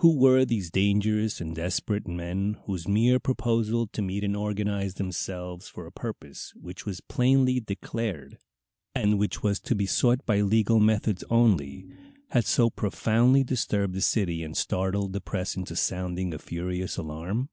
[0.00, 5.68] Who were these dangerous and desperate men whose mere proposal to meet and organize themselves
[5.68, 8.36] for a purpose which was plainly declared,
[8.94, 11.86] and which was to be sought by legal methods only,
[12.28, 17.48] had so profoundly disturbed the city and startled the press into sounding a furious alarm?